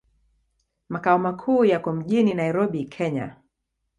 [0.89, 3.35] Makao makuu yako mjini Nairobi, Kenya.